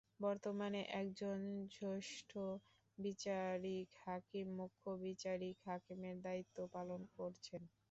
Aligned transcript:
বর্তমানে 0.19 0.81
একজন 1.01 1.39
জ্যেষ্ঠ 1.73 2.31
বিচারিক 2.97 3.87
হাকিম 4.03 4.47
মুখ্য 4.59 4.85
বিচারিক 5.03 5.57
হাকিমের 5.67 6.15
দায়িত্ব 6.25 6.57
পালন 6.73 7.01
করছেন। 7.17 7.61